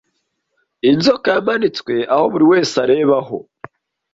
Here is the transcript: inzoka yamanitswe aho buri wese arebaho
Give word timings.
inzoka 0.89 1.27
yamanitswe 1.35 1.93
aho 2.13 2.25
buri 2.31 2.45
wese 2.51 2.75
arebaho 2.83 3.37